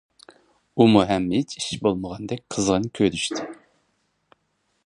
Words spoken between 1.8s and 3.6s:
بولمىغاندەك قىزغىن كۆرۈشتى.